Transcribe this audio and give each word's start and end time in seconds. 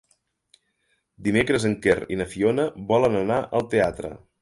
Dimecres 1.27 1.69
en 1.71 1.77
Quer 1.85 1.99
i 2.17 2.19
na 2.25 2.29
Fiona 2.35 2.69
volen 2.93 3.23
anar 3.25 3.43
al 3.61 3.73
teatre. 3.77 4.17